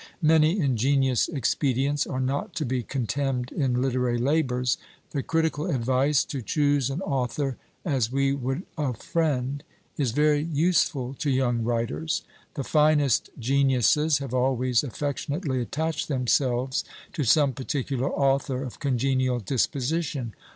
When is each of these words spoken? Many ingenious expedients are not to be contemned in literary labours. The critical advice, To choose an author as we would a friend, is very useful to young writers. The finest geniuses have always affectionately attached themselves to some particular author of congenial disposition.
Many 0.23 0.59
ingenious 0.59 1.27
expedients 1.29 2.07
are 2.07 2.19
not 2.19 2.55
to 2.55 2.65
be 2.65 2.81
contemned 2.81 3.51
in 3.51 3.79
literary 3.83 4.17
labours. 4.17 4.79
The 5.11 5.21
critical 5.21 5.67
advice, 5.69 6.23
To 6.23 6.41
choose 6.41 6.89
an 6.89 7.01
author 7.01 7.57
as 7.85 8.11
we 8.11 8.33
would 8.33 8.63
a 8.79 8.95
friend, 8.95 9.63
is 9.99 10.09
very 10.09 10.41
useful 10.41 11.13
to 11.19 11.29
young 11.29 11.63
writers. 11.63 12.23
The 12.55 12.63
finest 12.63 13.29
geniuses 13.37 14.17
have 14.17 14.33
always 14.33 14.83
affectionately 14.83 15.61
attached 15.61 16.07
themselves 16.07 16.83
to 17.13 17.23
some 17.23 17.53
particular 17.53 18.09
author 18.11 18.63
of 18.63 18.79
congenial 18.79 19.37
disposition. 19.39 20.33